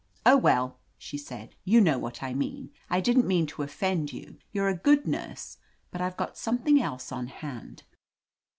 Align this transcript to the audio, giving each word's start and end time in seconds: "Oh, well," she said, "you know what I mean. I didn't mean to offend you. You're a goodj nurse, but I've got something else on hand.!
"Oh, 0.25 0.35
well," 0.35 0.79
she 0.97 1.15
said, 1.15 1.53
"you 1.63 1.79
know 1.79 1.99
what 1.99 2.23
I 2.23 2.33
mean. 2.33 2.71
I 2.89 3.01
didn't 3.01 3.27
mean 3.27 3.45
to 3.45 3.61
offend 3.61 4.11
you. 4.11 4.39
You're 4.51 4.67
a 4.67 4.75
goodj 4.79 5.05
nurse, 5.05 5.59
but 5.91 6.01
I've 6.01 6.17
got 6.17 6.39
something 6.39 6.81
else 6.81 7.11
on 7.11 7.27
hand.! 7.27 7.83